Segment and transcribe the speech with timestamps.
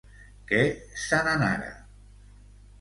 [0.51, 0.61] Que
[1.03, 1.71] se n'anara.